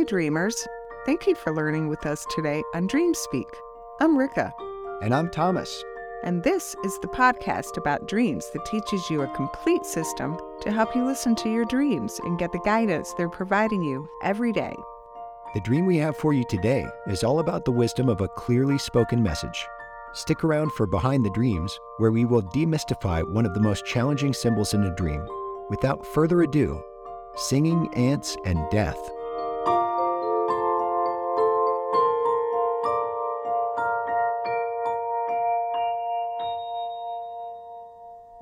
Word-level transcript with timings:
Hi, 0.00 0.04
dreamers. 0.04 0.66
Thank 1.04 1.26
you 1.26 1.34
for 1.34 1.54
learning 1.54 1.88
with 1.88 2.06
us 2.06 2.24
today 2.34 2.62
on 2.72 2.88
DreamSpeak. 2.88 3.50
I'm 4.00 4.16
Rica. 4.16 4.50
And 5.02 5.14
I'm 5.14 5.28
Thomas. 5.28 5.84
And 6.24 6.42
this 6.42 6.74
is 6.84 6.98
the 7.00 7.08
podcast 7.08 7.76
about 7.76 8.08
dreams 8.08 8.48
that 8.54 8.64
teaches 8.64 9.10
you 9.10 9.20
a 9.20 9.34
complete 9.34 9.84
system 9.84 10.40
to 10.62 10.72
help 10.72 10.96
you 10.96 11.04
listen 11.04 11.34
to 11.34 11.52
your 11.52 11.66
dreams 11.66 12.18
and 12.24 12.38
get 12.38 12.50
the 12.50 12.62
guidance 12.64 13.12
they're 13.12 13.28
providing 13.28 13.82
you 13.82 14.08
every 14.22 14.52
day. 14.52 14.74
The 15.52 15.60
dream 15.60 15.84
we 15.84 15.98
have 15.98 16.16
for 16.16 16.32
you 16.32 16.44
today 16.48 16.86
is 17.06 17.22
all 17.22 17.40
about 17.40 17.66
the 17.66 17.72
wisdom 17.72 18.08
of 18.08 18.22
a 18.22 18.28
clearly 18.28 18.78
spoken 18.78 19.22
message. 19.22 19.66
Stick 20.14 20.42
around 20.44 20.72
for 20.72 20.86
Behind 20.86 21.26
the 21.26 21.30
Dreams, 21.30 21.78
where 21.98 22.10
we 22.10 22.24
will 22.24 22.42
demystify 22.42 23.22
one 23.34 23.44
of 23.44 23.52
the 23.52 23.60
most 23.60 23.84
challenging 23.84 24.32
symbols 24.32 24.72
in 24.72 24.82
a 24.84 24.96
dream. 24.96 25.22
Without 25.68 26.06
further 26.06 26.40
ado, 26.40 26.82
singing 27.36 27.92
ants 27.92 28.34
and 28.46 28.58
death. 28.70 28.98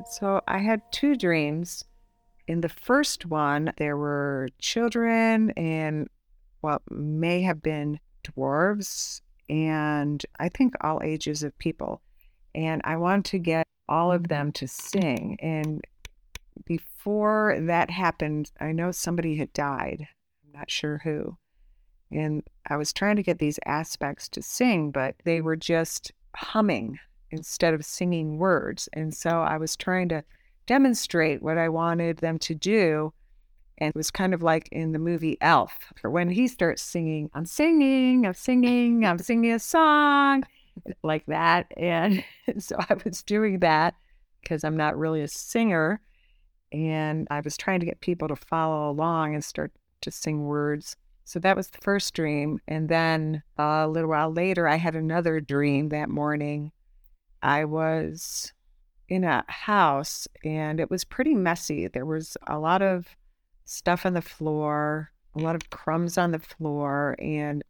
So 0.09 0.41
I 0.49 0.59
had 0.59 0.81
two 0.91 1.17
dreams. 1.17 1.85
In 2.47 2.63
the 2.63 2.69
first 2.71 3.27
one, 3.27 3.73
there 3.77 3.97
were 3.97 4.49
children 4.59 5.51
and 5.51 6.09
what 6.63 6.81
may 6.91 7.43
have 7.43 7.63
been 7.63 8.01
dwarves, 8.25 9.21
and 9.51 10.25
I 10.41 10.49
think 10.49 10.75
all 10.81 11.03
ages 11.05 11.43
of 11.43 11.57
people. 11.59 12.01
And 12.55 12.81
I 12.85 12.97
wanted 12.97 13.27
to 13.27 13.39
get 13.39 13.67
all 13.87 14.11
of 14.11 14.29
them 14.29 14.51
to 14.53 14.67
sing. 14.67 15.37
And 15.41 15.83
before 16.65 17.59
that 17.61 17.91
happened, 17.91 18.51
I 18.61 18.73
know 18.73 18.91
somebody 18.91 19.37
had 19.37 19.53
died. 19.53 20.09
I'm 20.43 20.59
not 20.59 20.71
sure 20.71 21.03
who. 21.05 21.37
And 22.11 22.43
I 22.67 22.79
was 22.79 22.95
trying 22.95 23.17
to 23.17 23.23
get 23.23 23.39
these 23.39 23.61
aspects 23.67 24.27
to 24.31 24.43
sing, 24.43 24.91
but 24.91 25.17
they 25.25 25.43
were 25.43 25.57
just 25.57 26.13
humming 26.35 26.99
instead 27.31 27.75
of 27.75 27.85
singing 27.85 28.39
words. 28.39 28.89
And 28.93 29.15
so 29.15 29.41
I 29.41 29.57
was 29.57 29.77
trying 29.77 30.09
to 30.11 30.25
demonstrate 30.67 31.43
what 31.43 31.59
I 31.59 31.69
wanted 31.69 32.19
them 32.19 32.39
to 32.41 32.55
do. 32.55 33.13
And 33.79 33.91
it 33.91 33.97
was 33.97 34.11
kind 34.11 34.35
of 34.35 34.43
like 34.43 34.69
in 34.73 34.93
the 34.93 34.99
movie 34.99 35.39
Elf, 35.41 35.93
when 36.03 36.29
he 36.29 36.49
starts 36.49 36.83
singing, 36.83 37.31
I'm 37.35 37.47
singing, 37.47 38.27
I'm 38.27 38.35
singing, 38.35 39.07
I'm 39.07 39.19
singing 39.19 39.53
a 39.53 39.59
song, 39.59 40.45
like 41.03 41.25
that. 41.27 41.73
And 41.77 42.25
so 42.59 42.77
I 42.79 42.97
was 43.05 43.23
doing 43.23 43.61
that 43.61 43.95
because 44.43 44.65
I'm 44.65 44.77
not 44.77 44.99
really 44.99 45.23
a 45.23 45.29
singer. 45.29 46.01
And 46.73 47.27
I 47.31 47.41
was 47.41 47.57
trying 47.57 47.81
to 47.81 47.87
get 47.87 48.01
people 48.01 48.29
to 48.29 48.37
follow 48.37 48.91
along 48.91 49.35
and 49.35 49.45
start 49.45 49.73
to 50.03 50.11
sing 50.11 50.45
words. 50.45 50.97
So 51.25 51.39
that 51.41 51.57
was 51.57 51.69
the 51.69 51.79
first 51.83 52.15
dream. 52.15 52.61
And 52.69 52.89
then 52.89 53.43
a 53.57 53.87
little 53.89 54.11
while 54.11 54.33
later, 54.33 54.67
I 54.67 54.77
had 54.77 54.97
another 54.97 55.41
dream 55.41 55.91
that 55.91 56.09
morning. 56.09 56.73
I 57.43 57.65
was 57.65 58.53
in 59.09 59.25
a 59.25 59.45
house 59.49 60.29
and 60.45 60.81
it 60.81 60.91
was 60.91 61.05
pretty 61.05 61.35
messy. 61.35 61.89
There 61.89 62.07
was 62.07 62.37
a 62.47 62.59
lot 62.59 62.83
of 62.83 63.07
stuff 63.65 64.05
on 64.05 64.15
the 64.15 64.23
floor, 64.23 65.11
a 65.35 65.41
lot 65.41 65.55
of 65.55 65.71
crumbs 65.71 66.19
on 66.19 66.33
the 66.33 66.39
floor, 66.39 67.17
and 67.19 67.63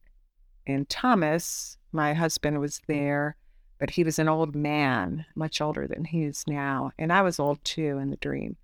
and 0.67 0.89
Thomas, 0.89 1.79
my 1.93 2.13
husband, 2.13 2.61
was 2.61 2.79
mm-hmm. 2.79 2.93
there, 2.93 3.37
but 3.79 3.91
he 3.91 4.05
was 4.05 4.19
an 4.19 4.29
old 4.29 4.55
man, 4.55 5.25
much 5.35 5.61
older 5.61 5.87
than 5.87 6.05
he 6.05 6.25
is 6.25 6.45
now, 6.47 6.93
and 6.99 7.13
I 7.13 7.23
was 7.23 7.41
old 7.41 7.65
too 7.65 7.99
in 7.99 8.11
the 8.11 8.17
dream 8.17 8.57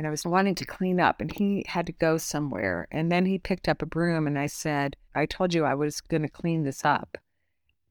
and 0.00 0.06
I 0.06 0.10
was 0.10 0.24
wanting 0.24 0.54
to 0.54 0.64
clean 0.64 0.98
up, 0.98 1.20
and 1.20 1.30
he 1.30 1.62
had 1.68 1.84
to 1.86 1.92
go 1.92 2.16
somewhere. 2.16 2.88
And 2.90 3.12
then 3.12 3.26
he 3.26 3.38
picked 3.38 3.68
up 3.68 3.82
a 3.82 3.86
broom, 3.86 4.26
and 4.26 4.38
I 4.38 4.46
said, 4.46 4.96
I 5.14 5.26
told 5.26 5.52
you 5.52 5.66
I 5.66 5.74
was 5.74 6.00
going 6.00 6.22
to 6.22 6.28
clean 6.28 6.62
this 6.62 6.86
up 6.86 7.18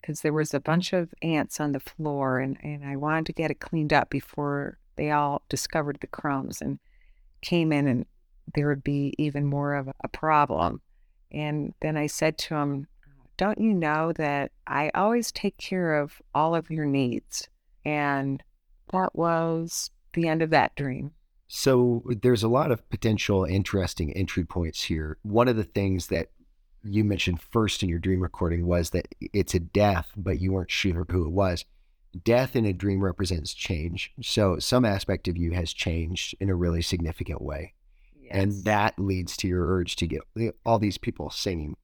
because 0.02 0.22
there 0.22 0.34
was 0.34 0.54
a 0.54 0.60
bunch 0.60 0.94
of 0.94 1.14
ants 1.22 1.60
on 1.60 1.72
the 1.72 1.80
floor, 1.80 2.40
and, 2.40 2.58
and 2.64 2.86
I 2.86 2.96
wanted 2.96 3.26
to 3.28 3.34
get 3.34 3.52
it 3.52 3.60
cleaned 3.60 3.94
up 3.94 4.10
before 4.10 4.78
they 4.96 5.12
all 5.12 5.42
discovered 5.50 5.98
the 6.02 6.08
crumbs 6.08 6.62
and 6.62 6.80
came 7.42 7.72
in, 7.72 7.88
and 7.88 8.06
there 8.54 8.68
would 8.68 8.84
be 8.84 9.14
even 9.18 9.46
more 9.46 9.76
of 9.76 9.90
a 10.04 10.08
problem. 10.08 10.82
And 11.32 11.74
then 11.82 11.98
I 11.98 12.08
said 12.08 12.38
to 12.40 12.56
him, 12.56 12.88
Don't 13.38 13.60
you 13.60 13.74
know 13.74 14.12
that 14.14 14.52
I 14.68 14.92
always 14.96 15.32
take 15.32 15.58
care 15.58 16.00
of 16.00 16.22
all 16.34 16.56
of 16.56 16.70
your 16.70 16.86
needs? 16.86 17.48
And 17.86 18.44
that 18.92 19.16
was 19.16 19.92
the 20.14 20.28
end 20.28 20.42
of 20.42 20.50
that 20.50 20.76
dream. 20.76 21.12
So 21.48 22.04
there's 22.22 22.44
a 22.44 22.50
lot 22.50 22.72
of 22.72 22.88
potential 22.90 23.44
interesting 23.44 24.14
entry 24.14 24.44
points 24.44 24.84
here. 24.84 25.18
One 25.24 25.48
of 25.48 25.56
the 25.56 25.64
things 25.64 26.08
that 26.08 26.28
you 26.84 27.04
mentioned 27.04 27.42
first 27.42 27.84
in 27.84 27.90
your 27.90 28.00
dream 28.00 28.22
recording 28.22 28.66
was 28.66 28.92
that 28.92 29.08
it's 29.34 29.54
a 29.54 29.60
death, 29.60 30.12
but 30.16 30.40
you 30.40 30.52
weren't 30.54 30.72
sure 30.72 31.06
who 31.10 31.26
it 31.26 31.32
was. 31.32 31.66
Death 32.24 32.56
in 32.56 32.66
a 32.66 32.74
dream 32.74 33.04
represents 33.04 33.54
change. 33.54 34.12
So 34.22 34.58
some 34.60 34.86
aspect 34.86 35.28
of 35.28 35.38
you 35.38 35.52
has 35.52 35.74
changed 35.74 36.36
in 36.40 36.50
a 36.50 36.56
really 36.56 36.82
significant 36.82 37.42
way. 37.42 37.74
Yes. 38.20 38.32
And 38.34 38.64
that 38.66 38.98
leads 38.98 39.38
to 39.38 39.48
your 39.48 39.68
urge 39.68 39.96
to 39.98 40.08
get 40.08 40.22
all 40.66 40.80
these 40.80 40.98
people 40.98 41.30
singing. 41.30 41.76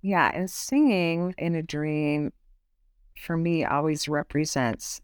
Yeah. 0.00 0.30
And 0.32 0.50
singing 0.50 1.34
in 1.36 1.54
a 1.54 1.62
dream 1.62 2.32
for 3.20 3.36
me 3.36 3.64
always 3.64 4.08
represents 4.08 5.00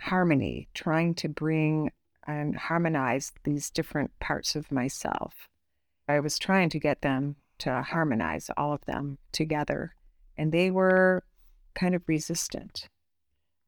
harmony, 0.00 0.68
trying 0.74 1.14
to 1.16 1.28
bring 1.28 1.90
and 2.26 2.54
harmonize 2.56 3.32
these 3.44 3.70
different 3.70 4.10
parts 4.20 4.54
of 4.54 4.70
myself. 4.70 5.48
I 6.08 6.20
was 6.20 6.38
trying 6.38 6.68
to 6.70 6.78
get 6.78 7.02
them 7.02 7.36
to 7.58 7.82
harmonize 7.82 8.50
all 8.56 8.72
of 8.72 8.84
them 8.84 9.18
together, 9.32 9.94
and 10.36 10.52
they 10.52 10.70
were 10.70 11.24
kind 11.74 11.94
of 11.94 12.02
resistant. 12.06 12.88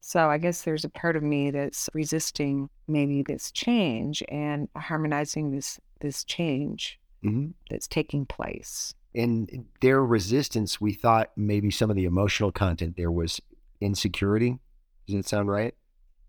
So 0.01 0.31
I 0.31 0.39
guess 0.39 0.62
there's 0.62 0.84
a 0.84 0.89
part 0.89 1.17
of 1.17 1.23
me 1.23 1.51
that's 1.51 1.89
resisting 1.93 2.71
maybe 2.89 3.23
this 3.23 3.51
change 3.51 4.23
and 4.28 4.69
harmonizing 4.77 5.51
this 5.51 5.78
this 6.01 6.25
change 6.25 6.99
mm-hmm. 7.25 7.51
that's 7.69 7.87
taking 7.87 8.25
place. 8.25 8.95
In 9.12 9.67
their 9.81 10.05
resistance, 10.05 10.81
we 10.81 10.95
thought 10.95 11.31
maybe 11.37 11.71
some 11.71 11.91
of 11.91 11.97
the 11.97 12.07
emotional 12.07 12.51
content 12.51 12.97
there 12.97 13.11
was 13.11 13.41
insecurity. 13.81 14.59
Does 15.07 15.17
it 15.17 15.28
sound 15.28 15.49
right? 15.49 15.75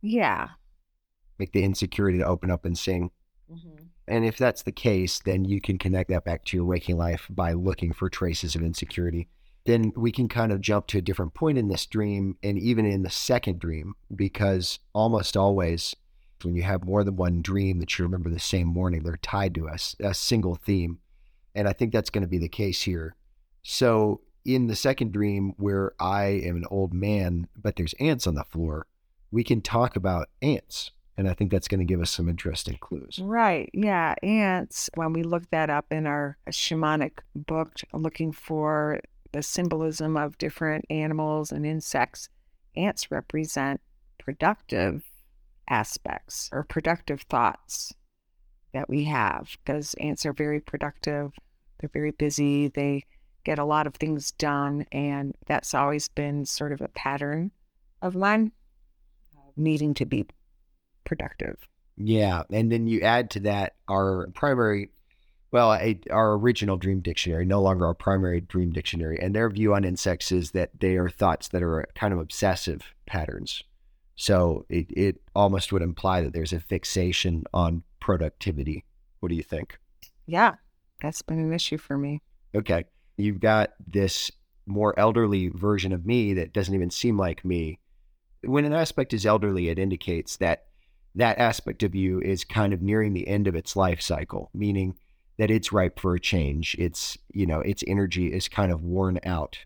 Yeah, 0.02 0.50
make 1.42 1.54
the 1.54 1.64
insecurity 1.64 2.20
to 2.20 2.26
open 2.26 2.52
up 2.52 2.66
and 2.66 2.78
sing. 2.78 3.12
Mm-hmm. 3.52 3.86
And 4.12 4.26
if 4.26 4.38
that's 4.38 4.64
the 4.64 4.74
case, 4.74 5.20
then 5.20 5.46
you 5.46 5.62
can 5.62 5.78
connect 5.78 6.10
that 6.10 6.26
back 6.26 6.44
to 6.44 6.58
your 6.58 6.66
waking 6.66 6.98
life 6.98 7.28
by 7.30 7.54
looking 7.54 7.94
for 7.94 8.10
traces 8.10 8.56
of 8.56 8.62
insecurity. 8.62 9.30
Then 9.66 9.94
we 9.96 10.12
can 10.12 10.28
kind 10.28 10.52
of 10.52 10.60
jump 10.60 10.88
to 10.88 10.98
a 10.98 11.02
different 11.02 11.34
point 11.34 11.58
in 11.58 11.70
this 11.70 11.86
dream 11.86 12.36
and 12.44 12.60
even 12.60 12.86
in 12.86 13.04
the 13.04 13.10
second 13.10 13.60
dream, 13.60 13.94
because 14.14 14.80
almost 14.92 15.38
always 15.38 15.96
when 16.44 16.58
you 16.58 16.64
have 16.64 16.84
more 16.84 17.06
than 17.06 17.16
one 17.16 17.42
dream 17.42 17.80
that 17.80 17.98
you 17.98 18.04
remember 18.04 18.30
the 18.30 18.38
same 18.38 18.68
morning, 18.68 19.04
they're 19.04 19.16
tied 19.16 19.56
to 19.56 19.70
us, 19.70 19.96
a 20.02 20.14
single 20.14 20.56
theme. 20.56 21.00
And 21.56 21.66
I 21.66 21.72
think 21.72 21.94
that's 21.94 22.10
going 22.10 22.24
to 22.24 22.28
be 22.28 22.38
the 22.38 22.50
case 22.50 22.82
here. 22.82 23.16
So 23.64 24.20
in 24.44 24.68
the 24.68 24.76
second 24.76 25.14
dream, 25.14 25.54
where 25.56 25.94
I 26.02 26.24
am 26.44 26.58
an 26.58 26.66
old 26.70 26.94
man, 26.94 27.48
but 27.56 27.78
there's 27.78 27.96
ants 27.98 28.28
on 28.28 28.36
the 28.36 28.44
floor, 28.44 28.88
we 29.32 29.46
can 29.46 29.62
talk 29.62 29.96
about 29.96 30.28
ants 30.42 30.92
and 31.18 31.28
I 31.28 31.34
think 31.34 31.52
that's 31.52 31.68
going 31.68 31.80
to 31.80 31.86
give 31.86 32.02
us 32.02 32.12
some 32.12 32.30
interesting 32.30 32.78
clues. 32.80 33.20
Right. 33.22 33.70
Yeah. 33.74 34.16
Ants, 34.24 34.90
when 34.96 35.14
we 35.14 35.24
look 35.24 35.50
that 35.52 35.70
up 35.70 35.86
in 35.92 36.08
our 36.08 36.38
shamanic 36.50 37.20
book, 37.36 37.74
looking 37.94 38.32
for 38.32 39.02
the 39.32 39.44
symbolism 39.44 40.18
of 40.18 40.38
different 40.38 40.86
animals 40.90 41.52
and 41.52 41.66
insects, 41.66 42.30
ants 42.76 43.12
represent 43.12 43.82
productive 44.18 45.04
aspects 45.70 46.50
or 46.52 46.64
productive 46.64 47.22
thoughts 47.24 47.94
that 48.74 48.90
we 48.90 49.04
have 49.06 49.58
because 49.64 49.94
ants 49.96 50.26
are 50.26 50.34
very 50.34 50.60
productive. 50.60 51.34
They're 51.80 51.90
very 51.94 52.12
busy. 52.12 52.68
They 52.68 53.04
get 53.44 53.60
a 53.60 53.66
lot 53.66 53.88
of 53.88 53.96
things 53.96 54.32
done. 54.32 54.86
And 54.92 55.36
that's 55.46 55.74
always 55.74 56.08
been 56.08 56.46
sort 56.46 56.72
of 56.72 56.82
a 56.82 56.88
pattern 56.88 57.52
of 58.02 58.16
mine, 58.16 58.52
needing 59.58 59.94
to 59.96 60.06
be 60.06 60.26
productive. 61.12 61.58
Yeah. 61.98 62.44
And 62.54 62.72
then 62.72 62.88
you 62.88 63.02
add 63.02 63.30
to 63.32 63.42
that 63.42 63.76
our 63.90 64.30
primary, 64.34 64.92
well, 65.52 65.74
a, 65.74 66.00
our 66.10 66.36
original 66.36 66.78
dream 66.78 67.02
dictionary, 67.02 67.46
no 67.46 67.62
longer 67.62 67.86
our 67.86 67.94
primary 67.94 68.40
dream 68.40 68.72
dictionary. 68.72 69.20
And 69.22 69.36
their 69.36 69.50
view 69.50 69.74
on 69.76 69.84
insects 69.84 70.32
is 70.32 70.52
that 70.52 70.70
they 70.80 70.96
are 70.96 71.10
thoughts 71.10 71.50
that 71.50 71.62
are 71.62 71.86
kind 71.96 72.14
of 72.14 72.20
obsessive 72.22 72.94
patterns. 73.06 73.62
So 74.16 74.66
it, 74.70 74.88
it 74.90 75.22
almost 75.36 75.74
would 75.74 75.82
imply 75.82 76.22
that 76.22 76.32
there's 76.32 76.54
a 76.54 76.62
fixation 76.62 77.44
on 77.54 77.84
productivity. 78.00 78.86
What 79.20 79.28
do 79.28 79.36
you 79.36 79.44
think? 79.44 79.78
Yeah, 80.26 80.54
that's 81.02 81.22
been 81.22 81.40
an 81.40 81.52
issue 81.52 81.78
for 81.78 81.98
me. 81.98 82.22
Okay. 82.56 82.86
You've 83.18 83.42
got 83.42 83.72
this 83.86 84.32
more 84.66 84.98
elderly 84.98 85.50
version 85.50 85.92
of 85.92 86.06
me 86.06 86.36
that 86.36 86.54
doesn't 86.54 86.74
even 86.74 86.90
seem 86.90 87.18
like 87.18 87.44
me. 87.44 87.80
When 88.46 88.64
an 88.64 88.72
aspect 88.72 89.14
is 89.14 89.26
elderly, 89.26 89.68
it 89.68 89.78
indicates 89.78 90.38
that 90.38 90.68
that 91.16 91.38
aspect 91.38 91.84
of 91.84 91.96
you 91.96 92.20
is 92.22 92.44
kind 92.44 92.74
of 92.74 92.82
nearing 92.82 93.14
the 93.14 93.28
end 93.28 93.48
of 93.48 93.56
its 93.56 93.76
life 93.76 94.02
cycle, 94.02 94.50
meaning 94.54 94.96
that 95.38 95.52
it's 95.52 95.72
ripe 95.72 96.00
for 96.00 96.16
a 96.16 96.20
change. 96.20 96.76
It's, 96.78 97.18
you 97.34 97.46
know, 97.46 97.62
its 97.62 97.84
energy 97.88 98.32
is 98.32 98.48
kind 98.48 98.72
of 98.72 98.84
worn 98.84 99.20
out. 99.24 99.60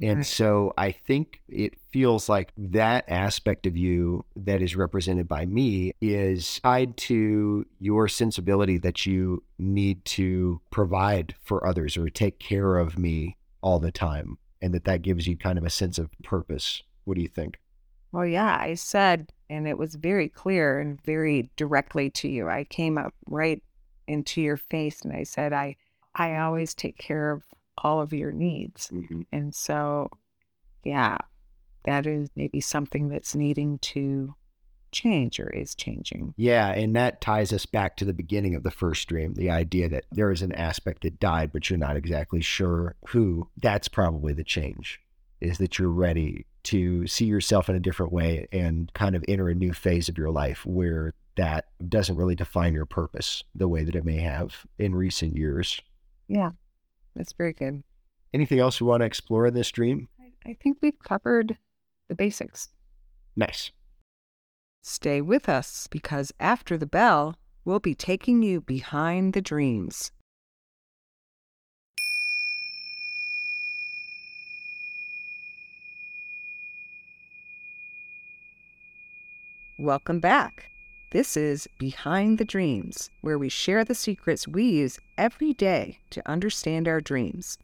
And 0.00 0.18
Right. 0.18 0.26
so 0.26 0.72
I 0.78 0.92
think 0.92 1.40
it 1.48 1.74
feels 1.90 2.28
like 2.28 2.52
that 2.56 3.04
aspect 3.08 3.66
of 3.66 3.76
you 3.76 4.24
that 4.36 4.62
is 4.62 4.76
represented 4.76 5.26
by 5.26 5.44
me 5.44 5.92
is 6.00 6.60
tied 6.60 6.96
to 6.98 7.66
your 7.80 8.06
sensibility 8.06 8.78
that 8.78 9.06
you 9.06 9.42
need 9.58 10.04
to 10.04 10.60
provide 10.70 11.34
for 11.42 11.66
others 11.66 11.96
or 11.96 12.08
take 12.08 12.38
care 12.38 12.78
of 12.78 12.96
me 12.96 13.36
all 13.60 13.80
the 13.80 13.90
time. 13.90 14.38
And 14.62 14.72
that 14.72 14.84
that 14.84 15.02
gives 15.02 15.26
you 15.26 15.36
kind 15.36 15.58
of 15.58 15.64
a 15.64 15.70
sense 15.70 15.98
of 15.98 16.10
purpose. 16.22 16.82
What 17.04 17.16
do 17.16 17.20
you 17.20 17.28
think? 17.28 17.58
Well, 18.12 18.26
yeah, 18.26 18.56
I 18.58 18.74
said, 18.74 19.32
and 19.50 19.68
it 19.68 19.78
was 19.78 19.94
very 19.94 20.28
clear 20.28 20.80
and 20.80 21.00
very 21.04 21.50
directly 21.56 22.10
to 22.10 22.28
you. 22.28 22.48
I 22.48 22.64
came 22.64 22.98
up 22.98 23.14
right 23.26 23.62
into 24.06 24.40
your 24.40 24.56
face 24.56 25.02
and 25.02 25.12
I 25.12 25.24
said, 25.24 25.52
I, 25.52 25.76
I 26.14 26.36
always 26.38 26.74
take 26.74 26.98
care 26.98 27.30
of 27.30 27.42
all 27.76 28.00
of 28.00 28.12
your 28.12 28.32
needs. 28.32 28.88
Mm-hmm. 28.88 29.22
And 29.32 29.54
so, 29.54 30.10
yeah, 30.84 31.18
that 31.84 32.06
is 32.06 32.30
maybe 32.34 32.60
something 32.60 33.08
that's 33.08 33.34
needing 33.34 33.78
to 33.78 34.34
change 34.90 35.38
or 35.38 35.50
is 35.50 35.74
changing. 35.74 36.34
Yeah, 36.36 36.70
and 36.70 36.96
that 36.96 37.20
ties 37.20 37.52
us 37.52 37.66
back 37.66 37.96
to 37.98 38.04
the 38.04 38.14
beginning 38.14 38.54
of 38.54 38.62
the 38.62 38.70
first 38.70 39.06
dream 39.08 39.34
the 39.34 39.50
idea 39.50 39.88
that 39.90 40.04
there 40.10 40.30
is 40.30 40.42
an 40.42 40.52
aspect 40.52 41.02
that 41.02 41.20
died, 41.20 41.50
but 41.52 41.68
you're 41.68 41.78
not 41.78 41.96
exactly 41.96 42.40
sure 42.40 42.96
who. 43.08 43.48
That's 43.58 43.88
probably 43.88 44.32
the 44.32 44.44
change, 44.44 45.00
is 45.40 45.58
that 45.58 45.78
you're 45.78 45.90
ready 45.90 46.46
to 46.68 47.06
see 47.06 47.24
yourself 47.24 47.70
in 47.70 47.76
a 47.76 47.80
different 47.80 48.12
way 48.12 48.46
and 48.52 48.92
kind 48.92 49.16
of 49.16 49.24
enter 49.26 49.48
a 49.48 49.54
new 49.54 49.72
phase 49.72 50.10
of 50.10 50.18
your 50.18 50.30
life 50.30 50.66
where 50.66 51.14
that 51.36 51.64
doesn't 51.88 52.16
really 52.16 52.34
define 52.34 52.74
your 52.74 52.84
purpose 52.84 53.42
the 53.54 53.68
way 53.68 53.84
that 53.84 53.96
it 53.96 54.04
may 54.04 54.18
have 54.18 54.66
in 54.78 54.94
recent 54.94 55.34
years. 55.34 55.80
Yeah, 56.28 56.50
that's 57.16 57.32
very 57.32 57.54
good. 57.54 57.82
Anything 58.34 58.58
else 58.58 58.80
you 58.80 58.86
want 58.86 59.00
to 59.00 59.06
explore 59.06 59.46
in 59.46 59.54
this 59.54 59.70
dream? 59.70 60.08
I, 60.20 60.50
I 60.50 60.56
think 60.62 60.76
we've 60.82 60.98
covered 61.02 61.56
the 62.08 62.14
basics. 62.14 62.68
Nice. 63.34 63.70
Stay 64.82 65.22
with 65.22 65.48
us 65.48 65.86
because 65.90 66.32
after 66.38 66.76
the 66.76 66.86
bell, 66.86 67.36
we'll 67.64 67.80
be 67.80 67.94
taking 67.94 68.42
you 68.42 68.60
behind 68.60 69.32
the 69.32 69.40
dreams. 69.40 70.10
Welcome 79.80 80.18
back. 80.18 80.70
This 81.12 81.36
is 81.36 81.68
Behind 81.78 82.38
the 82.38 82.44
Dreams, 82.44 83.10
where 83.20 83.38
we 83.38 83.48
share 83.48 83.84
the 83.84 83.94
secrets 83.94 84.48
we 84.48 84.64
use 84.64 84.98
every 85.16 85.52
day 85.52 85.98
to 86.10 86.28
understand 86.28 86.88
our 86.88 87.00
dreams. 87.00 87.58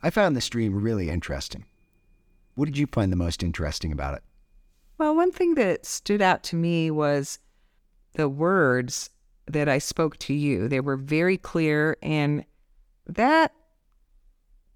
I 0.00 0.10
found 0.10 0.36
this 0.36 0.48
dream 0.48 0.80
really 0.80 1.10
interesting. 1.10 1.64
What 2.54 2.66
did 2.66 2.78
you 2.78 2.86
find 2.86 3.10
the 3.10 3.16
most 3.16 3.42
interesting 3.42 3.90
about 3.90 4.14
it? 4.14 4.22
Well, 4.96 5.16
one 5.16 5.32
thing 5.32 5.56
that 5.56 5.84
stood 5.84 6.22
out 6.22 6.44
to 6.44 6.56
me 6.56 6.88
was 6.88 7.40
the 8.14 8.28
words 8.28 9.10
that 9.48 9.68
I 9.68 9.78
spoke 9.78 10.18
to 10.18 10.32
you. 10.32 10.68
They 10.68 10.78
were 10.78 10.96
very 10.96 11.36
clear, 11.36 11.96
and 12.00 12.44
that 13.08 13.52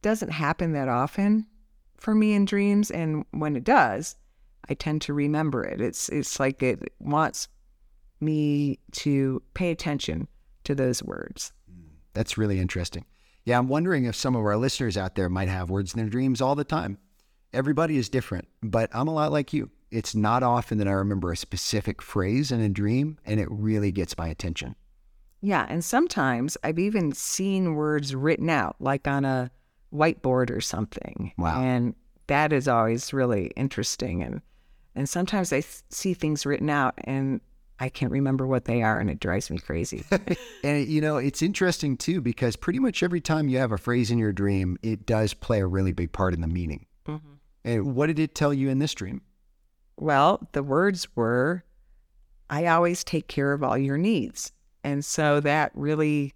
doesn't 0.03 0.32
happen 0.32 0.73
that 0.73 0.88
often 0.88 1.47
for 1.99 2.17
me 2.17 2.32
in 2.32 2.44
dreams. 2.44 2.91
And 2.91 3.25
when 3.31 3.55
it 3.55 3.62
does, 3.62 4.17
I 4.69 4.75
tend 4.75 5.02
to 5.02 5.12
remember 5.12 5.64
it. 5.64 5.81
It's 5.81 6.08
it's 6.08 6.38
like 6.40 6.62
it 6.62 6.93
wants 6.99 7.49
me 8.20 8.78
to 8.93 9.43
pay 9.55 9.70
attention 9.70 10.28
to 10.64 10.75
those 10.75 11.02
words. 11.02 11.52
That's 12.14 12.38
really 12.38 12.61
interesting. 12.61 13.05
Yeah, 13.44 13.58
I'm 13.58 13.69
wondering 13.69 14.05
if 14.05 14.16
some 14.16 14.34
of 14.34 14.44
our 14.44 14.56
listeners 14.56 14.96
out 14.96 15.16
there 15.16 15.28
might 15.28 15.49
have 15.49 15.69
words 15.69 15.93
in 15.93 16.00
their 16.00 16.08
dreams 16.08 16.40
all 16.40 16.55
the 16.55 16.64
time. 16.64 16.99
Everybody 17.52 17.99
is 17.99 18.08
different, 18.08 18.49
but 18.62 18.88
I'm 18.93 19.08
a 19.08 19.14
lot 19.14 19.32
like 19.32 19.52
you. 19.52 19.70
It's 19.90 20.14
not 20.14 20.43
often 20.43 20.78
that 20.78 20.88
I 20.88 20.93
remember 20.93 21.31
a 21.31 21.37
specific 21.37 22.00
phrase 22.00 22.50
in 22.50 22.60
a 22.60 22.69
dream, 22.69 23.19
and 23.25 23.38
it 23.38 23.49
really 23.50 23.93
gets 23.93 24.17
my 24.17 24.28
attention. 24.28 24.75
Yeah, 25.40 25.67
and 25.69 25.84
sometimes 25.84 26.56
I've 26.64 26.78
even 26.78 27.12
seen 27.12 27.75
words 27.75 28.14
written 28.14 28.49
out, 28.49 28.76
like 28.81 29.06
on 29.06 29.26
a 29.26 29.50
whiteboard 29.93 30.50
or 30.50 30.60
something. 30.60 31.32
Wow. 31.37 31.60
And 31.60 31.94
that 32.28 32.52
is 32.52 32.67
always 32.67 33.12
really 33.12 33.52
interesting. 33.56 34.22
And 34.22 34.40
and 34.94 35.08
sometimes 35.08 35.52
I 35.52 35.61
th- 35.61 35.82
see 35.91 36.14
things 36.14 36.46
written 36.46 36.70
out 36.70 36.94
and 37.05 37.41
I 37.81 37.88
can't 37.88 38.12
remember 38.12 38.46
what 38.46 38.67
they 38.67 38.82
are, 38.82 39.00
and 39.00 39.11
it 39.11 39.19
drives 39.19 39.50
me 39.50 39.58
crazy. 39.58 40.05
And 40.62 40.87
you 40.88 41.00
know, 41.00 41.17
it's 41.19 41.43
interesting 41.43 41.96
too 41.96 42.20
because 42.20 42.56
pretty 42.56 42.79
much 42.79 43.02
every 43.02 43.20
time 43.20 43.49
you 43.49 43.58
have 43.58 43.73
a 43.73 43.76
phrase 43.79 44.11
in 44.11 44.17
your 44.19 44.32
dream, 44.32 44.79
it 44.82 45.05
does 45.05 45.35
play 45.35 45.61
a 45.61 45.67
really 45.67 45.93
big 45.93 46.12
part 46.12 46.32
in 46.35 46.41
the 46.41 46.46
meaning. 46.46 46.87
And 47.64 47.94
what 47.94 48.06
did 48.06 48.19
it 48.19 48.35
tell 48.35 48.55
you 48.55 48.69
in 48.70 48.79
this 48.79 48.94
dream? 48.94 49.23
well, 49.96 50.49
the 50.52 50.62
words 50.62 51.06
were, 51.17 51.64
"I 52.50 52.67
always 52.67 53.05
take 53.05 53.26
care 53.29 53.52
of 53.52 53.62
all 53.62 53.76
your 53.79 53.99
needs," 53.99 54.52
and 54.82 55.05
so 55.05 55.41
that 55.41 55.73
really 55.75 56.35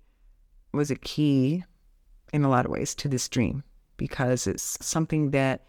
was 0.72 0.90
a 0.90 0.96
key 0.96 1.64
in 2.32 2.44
a 2.44 2.48
lot 2.48 2.64
of 2.66 2.70
ways 2.70 2.94
to 2.96 3.08
this 3.08 3.28
dream 3.28 3.62
because 3.96 4.46
it's 4.46 4.84
something 4.84 5.30
that 5.30 5.66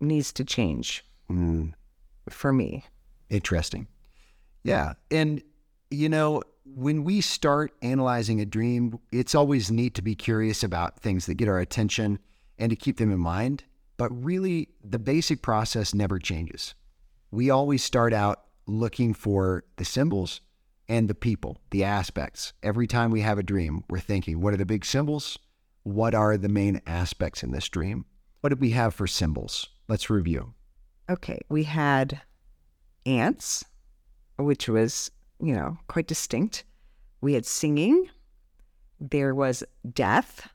needs 0.00 0.32
to 0.32 0.44
change 0.44 1.04
Mm, 1.30 1.74
for 2.32 2.52
me. 2.52 2.84
interesting. 3.30 3.86
Yeah. 4.62 4.94
And, 5.10 5.42
you 5.90 6.08
know, 6.08 6.42
when 6.64 7.04
we 7.04 7.20
start 7.20 7.72
analyzing 7.82 8.40
a 8.40 8.46
dream, 8.46 8.98
it's 9.12 9.34
always 9.34 9.70
neat 9.70 9.94
to 9.94 10.02
be 10.02 10.14
curious 10.14 10.62
about 10.62 10.98
things 10.98 11.26
that 11.26 11.34
get 11.34 11.48
our 11.48 11.58
attention 11.58 12.18
and 12.58 12.70
to 12.70 12.76
keep 12.76 12.98
them 12.98 13.12
in 13.12 13.18
mind. 13.18 13.64
But 13.96 14.10
really, 14.24 14.68
the 14.84 14.98
basic 14.98 15.42
process 15.42 15.94
never 15.94 16.18
changes. 16.18 16.74
We 17.30 17.50
always 17.50 17.82
start 17.82 18.12
out 18.12 18.44
looking 18.66 19.14
for 19.14 19.64
the 19.76 19.84
symbols 19.84 20.40
and 20.88 21.08
the 21.08 21.14
people, 21.14 21.58
the 21.70 21.84
aspects. 21.84 22.52
Every 22.62 22.86
time 22.86 23.10
we 23.10 23.20
have 23.22 23.38
a 23.38 23.42
dream, 23.42 23.84
we're 23.90 24.00
thinking, 24.00 24.40
what 24.40 24.54
are 24.54 24.58
the 24.58 24.66
big 24.66 24.84
symbols? 24.84 25.38
What 25.82 26.14
are 26.14 26.36
the 26.36 26.48
main 26.48 26.80
aspects 26.86 27.42
in 27.42 27.50
this 27.50 27.68
dream? 27.68 28.04
What 28.40 28.50
did 28.50 28.60
we 28.60 28.70
have 28.70 28.94
for 28.94 29.06
symbols? 29.06 29.68
Let's 29.88 30.10
review. 30.10 30.54
Okay, 31.10 31.40
we 31.48 31.64
had 31.64 32.20
ants, 33.06 33.64
which 34.38 34.68
was, 34.68 35.10
you 35.40 35.54
know, 35.54 35.78
quite 35.88 36.06
distinct. 36.06 36.64
We 37.20 37.34
had 37.34 37.46
singing. 37.46 38.08
There 39.00 39.34
was 39.34 39.64
death. 39.92 40.48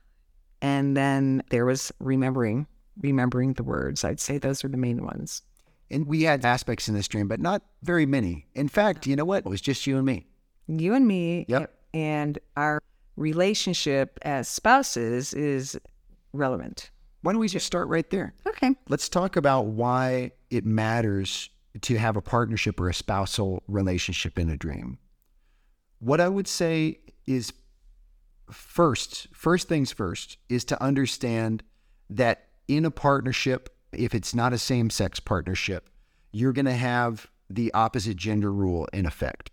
And 0.62 0.96
then 0.96 1.42
there 1.50 1.66
was 1.66 1.92
remembering, 1.98 2.66
remembering 3.00 3.54
the 3.54 3.64
words. 3.64 4.04
I'd 4.04 4.20
say 4.20 4.38
those 4.38 4.64
are 4.64 4.68
the 4.68 4.76
main 4.76 5.04
ones. 5.04 5.42
And 5.90 6.06
we 6.06 6.22
had 6.22 6.44
aspects 6.44 6.88
in 6.88 6.94
this 6.94 7.08
dream, 7.08 7.28
but 7.28 7.40
not 7.40 7.62
very 7.82 8.06
many. 8.06 8.46
In 8.54 8.68
fact, 8.68 9.06
you 9.06 9.16
know 9.16 9.24
what? 9.24 9.44
It 9.44 9.50
was 9.50 9.60
just 9.60 9.86
you 9.86 9.96
and 9.96 10.06
me. 10.06 10.26
You 10.66 10.94
and 10.94 11.06
me 11.06 11.44
Yep. 11.48 11.70
and 11.92 12.38
our 12.56 12.80
relationship 13.16 14.18
as 14.22 14.48
spouses 14.48 15.34
is 15.34 15.78
relevant. 16.32 16.90
Why 17.24 17.32
don't 17.32 17.40
we 17.40 17.48
just 17.48 17.64
start 17.64 17.88
right 17.88 18.08
there? 18.10 18.34
Okay. 18.46 18.74
Let's 18.90 19.08
talk 19.08 19.36
about 19.36 19.64
why 19.64 20.32
it 20.50 20.66
matters 20.66 21.48
to 21.80 21.96
have 21.96 22.18
a 22.18 22.20
partnership 22.20 22.78
or 22.78 22.90
a 22.90 22.94
spousal 22.94 23.62
relationship 23.66 24.38
in 24.38 24.50
a 24.50 24.58
dream. 24.58 24.98
What 26.00 26.20
I 26.20 26.28
would 26.28 26.46
say 26.46 26.98
is 27.26 27.54
first, 28.50 29.28
first 29.32 29.68
things 29.68 29.90
first, 29.90 30.36
is 30.50 30.66
to 30.66 30.82
understand 30.82 31.62
that 32.10 32.48
in 32.68 32.84
a 32.84 32.90
partnership, 32.90 33.74
if 33.94 34.14
it's 34.14 34.34
not 34.34 34.52
a 34.52 34.58
same 34.58 34.90
sex 34.90 35.18
partnership, 35.18 35.88
you're 36.30 36.52
going 36.52 36.66
to 36.66 36.72
have 36.72 37.26
the 37.48 37.72
opposite 37.72 38.18
gender 38.18 38.52
rule 38.52 38.86
in 38.92 39.06
effect. 39.06 39.50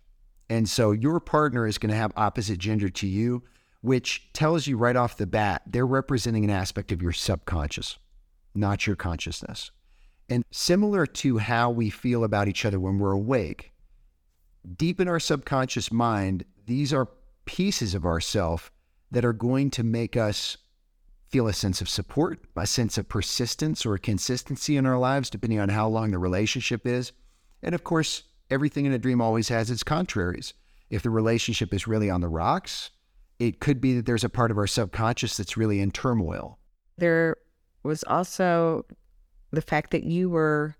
And 0.50 0.68
so 0.68 0.90
your 0.90 1.20
partner 1.20 1.66
is 1.66 1.78
going 1.78 1.90
to 1.90 1.96
have 1.96 2.12
opposite 2.18 2.58
gender 2.58 2.90
to 2.90 3.06
you, 3.06 3.44
which 3.82 4.32
tells 4.32 4.66
you 4.66 4.76
right 4.76 4.96
off 4.96 5.16
the 5.16 5.26
bat 5.26 5.62
they're 5.66 5.86
representing 5.86 6.44
an 6.44 6.50
aspect 6.50 6.90
of 6.90 7.02
your 7.02 7.12
subconscious, 7.12 7.98
not 8.54 8.86
your 8.86 8.96
consciousness. 8.96 9.70
And 10.28 10.44
similar 10.50 11.04
to 11.04 11.38
how 11.38 11.70
we 11.70 11.90
feel 11.90 12.24
about 12.24 12.48
each 12.48 12.64
other 12.64 12.80
when 12.80 12.98
we're 12.98 13.12
awake, 13.12 13.72
deep 14.76 15.00
in 15.00 15.08
our 15.08 15.20
subconscious 15.20 15.92
mind, 15.92 16.44
these 16.64 16.92
are 16.92 17.08
pieces 17.44 17.94
of 17.94 18.06
ourself 18.06 18.70
that 19.10 19.24
are 19.24 19.32
going 19.32 19.70
to 19.72 19.82
make 19.82 20.16
us 20.16 20.56
feel 21.28 21.48
a 21.48 21.52
sense 21.52 21.80
of 21.80 21.88
support, 21.88 22.40
a 22.56 22.66
sense 22.66 22.96
of 22.98 23.08
persistence 23.08 23.84
or 23.84 23.98
consistency 23.98 24.76
in 24.76 24.86
our 24.86 24.98
lives, 24.98 25.30
depending 25.30 25.58
on 25.58 25.70
how 25.70 25.88
long 25.88 26.10
the 26.10 26.18
relationship 26.18 26.86
is. 26.86 27.12
And 27.62 27.74
of 27.74 27.84
course, 27.84 28.22
everything 28.50 28.86
in 28.86 28.92
a 28.92 28.98
dream 28.98 29.20
always 29.20 29.48
has 29.48 29.70
its 29.70 29.82
contraries. 29.82 30.54
If 30.90 31.02
the 31.02 31.10
relationship 31.10 31.72
is 31.72 31.86
really 31.86 32.10
on 32.10 32.20
the 32.20 32.28
rocks, 32.28 32.90
it 33.42 33.58
could 33.58 33.80
be 33.80 33.96
that 33.96 34.06
there's 34.06 34.22
a 34.22 34.28
part 34.28 34.52
of 34.52 34.56
our 34.58 34.68
subconscious 34.68 35.36
that's 35.36 35.56
really 35.56 35.80
in 35.80 35.90
turmoil. 35.90 36.60
There 36.96 37.38
was 37.82 38.04
also 38.04 38.86
the 39.50 39.60
fact 39.60 39.90
that 39.90 40.04
you 40.04 40.30
were 40.30 40.76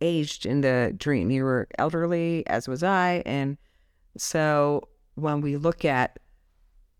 aged 0.00 0.46
in 0.46 0.60
the 0.60 0.94
dream. 0.96 1.32
You 1.32 1.42
were 1.42 1.66
elderly, 1.78 2.46
as 2.46 2.68
was 2.68 2.84
I. 2.84 3.24
And 3.26 3.58
so 4.16 4.86
when 5.16 5.40
we 5.40 5.56
look 5.56 5.84
at 5.84 6.20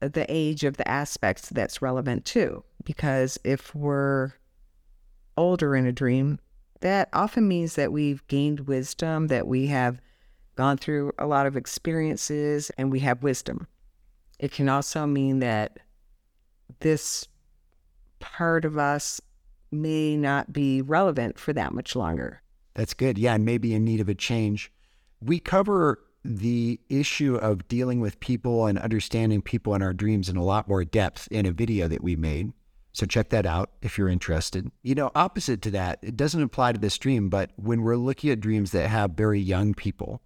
the 0.00 0.26
age 0.28 0.64
of 0.64 0.76
the 0.76 0.88
aspects 0.88 1.50
that's 1.50 1.80
relevant 1.80 2.25
too. 2.25 2.64
Because 2.82 3.38
if 3.44 3.72
we're 3.76 4.32
older 5.36 5.76
in 5.76 5.86
a 5.86 5.92
dream, 5.92 6.40
that 6.80 7.10
often 7.12 7.46
means 7.46 7.76
that 7.76 7.92
we've 7.92 8.26
gained 8.26 8.66
wisdom, 8.66 9.28
that 9.28 9.46
we 9.46 9.68
have 9.68 10.00
gone 10.56 10.78
through 10.78 11.12
a 11.16 11.28
lot 11.28 11.46
of 11.46 11.56
experiences 11.56 12.72
and 12.76 12.90
we 12.90 12.98
have 13.00 13.22
wisdom. 13.22 13.68
It 14.38 14.52
can 14.52 14.69
also 14.69 15.07
mean 15.07 15.38
that 15.40 15.78
this 16.81 17.26
part 18.19 18.64
of 18.64 18.76
us 18.76 19.21
may 19.71 20.16
not 20.16 20.52
be 20.52 20.83
relevant 20.83 21.38
for 21.38 21.52
that 21.52 21.73
much 21.73 21.97
longer. 21.97 22.43
That's 22.75 22.95
good. 22.95 23.19
Yeah, 23.19 23.35
and 23.35 23.45
maybe 23.45 23.75
in 23.75 23.85
need 23.85 24.00
of 24.00 24.09
a 24.09 24.14
change. 24.14 24.73
We 25.21 25.38
cover 25.38 26.00
the 26.25 26.81
issue 26.88 27.37
of 27.37 27.66
dealing 27.69 28.00
with 28.00 28.21
people 28.21 28.66
and 28.66 28.78
understanding 28.78 29.40
people 29.40 29.75
in 29.75 29.83
our 29.83 29.95
dreams 29.95 30.28
in 30.28 30.37
a 30.37 30.45
lot 30.45 30.69
more 30.69 30.85
depth 30.85 31.28
in 31.31 31.47
a 31.47 31.52
video 31.52 31.88
that 31.88 32.02
we 32.02 32.16
made. 32.16 32.52
So 32.93 33.07
check 33.07 33.28
that 33.31 33.47
out 33.47 33.71
if 33.83 33.97
you're 33.97 34.09
interested. 34.09 34.71
You 34.83 34.95
know, 34.95 35.11
opposite 35.14 35.62
to 35.62 35.71
that, 35.73 35.99
it 36.02 36.16
doesn't 36.16 36.43
apply 36.43 36.73
to 36.73 36.78
this 36.78 36.99
dream, 36.99 37.28
but 37.28 37.50
when 37.57 37.83
we're 37.83 37.97
looking 37.97 38.31
at 38.31 38.40
dreams 38.40 38.73
that 38.73 38.88
have 38.88 39.12
very 39.12 39.40
young 39.40 39.75
people, 39.75 40.23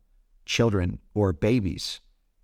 children 0.46 1.00
or 1.12 1.32
babies, 1.32 2.00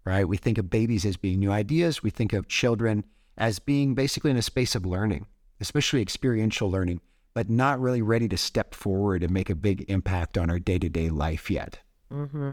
right? 0.07 0.27
We 0.27 0.37
think 0.37 0.57
of 0.57 0.71
babies 0.71 1.05
as 1.05 1.17
being 1.17 1.41
new 1.41 1.51
ideas. 1.51 2.03
We 2.03 2.11
think 2.11 2.33
of 2.33 2.49
children 2.49 3.05
as 3.37 3.59
being 3.59 3.95
basically 3.95 4.31
in 4.31 4.37
a 4.37 4.43
space 4.43 4.75
of 4.75 4.87
learning, 4.87 5.27
especially 5.61 6.01
experiential 6.01 6.71
learning, 6.71 7.01
but 7.35 7.51
not 7.51 7.81
really 7.81 8.01
ready 8.01 8.29
to 8.29 8.39
step 8.39 8.75
forward 8.75 9.23
and 9.23 9.33
make 9.33 9.51
a 9.51 9.57
big 9.57 9.85
impact 9.89 10.39
on 10.39 10.49
our 10.49 10.61
day 10.61 10.79
to 10.79 10.89
day 10.89 11.11
life 11.11 11.51
yet. 11.51 11.81
Mm-hmm. 12.11 12.53